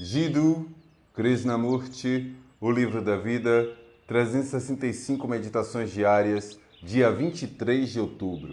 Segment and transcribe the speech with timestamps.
[0.00, 0.68] Jiddu
[1.12, 3.68] Krishnamurti, O Livro da Vida,
[4.06, 8.52] 365 Meditações Diárias, dia 23 de outubro.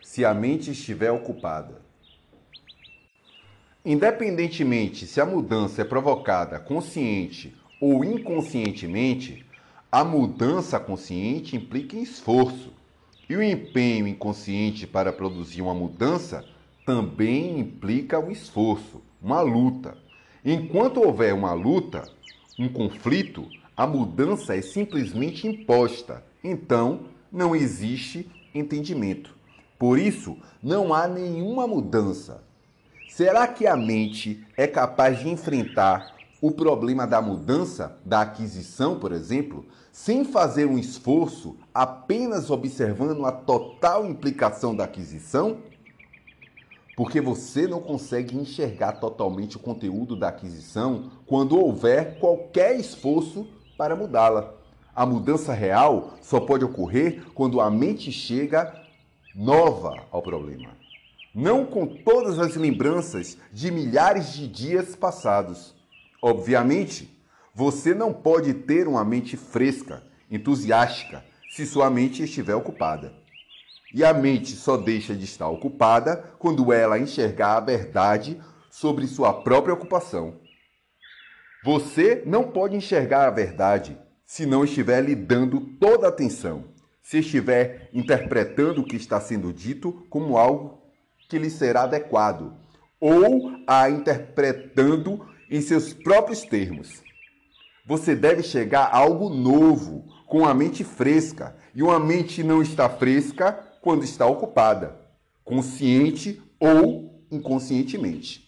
[0.00, 1.82] Se a mente estiver ocupada.
[3.84, 9.44] Independentemente se a mudança é provocada consciente ou inconscientemente,
[9.90, 12.72] a mudança consciente implica esforço.
[13.28, 16.44] E o empenho inconsciente para produzir uma mudança
[16.86, 20.06] também implica um esforço, uma luta.
[20.44, 22.08] Enquanto houver uma luta,
[22.58, 23.46] um conflito,
[23.76, 26.24] a mudança é simplesmente imposta.
[26.42, 29.36] Então, não existe entendimento.
[29.78, 32.42] Por isso, não há nenhuma mudança.
[33.08, 39.12] Será que a mente é capaz de enfrentar o problema da mudança, da aquisição, por
[39.12, 45.58] exemplo, sem fazer um esforço, apenas observando a total implicação da aquisição?
[46.98, 53.94] Porque você não consegue enxergar totalmente o conteúdo da aquisição quando houver qualquer esforço para
[53.94, 54.52] mudá-la.
[54.92, 58.74] A mudança real só pode ocorrer quando a mente chega
[59.32, 60.70] nova ao problema.
[61.32, 65.76] Não com todas as lembranças de milhares de dias passados.
[66.20, 67.16] Obviamente,
[67.54, 73.14] você não pode ter uma mente fresca, entusiástica, se sua mente estiver ocupada.
[73.94, 79.32] E a mente só deixa de estar ocupada quando ela enxergar a verdade sobre sua
[79.32, 80.40] própria ocupação.
[81.64, 86.64] Você não pode enxergar a verdade se não estiver lhe dando toda a atenção,
[87.02, 90.82] se estiver interpretando o que está sendo dito como algo
[91.28, 92.54] que lhe será adequado,
[93.00, 97.02] ou a interpretando em seus próprios termos.
[97.86, 102.88] Você deve chegar a algo novo, com a mente fresca, e uma mente não está
[102.88, 104.98] fresca quando está ocupada,
[105.44, 108.47] consciente ou inconscientemente.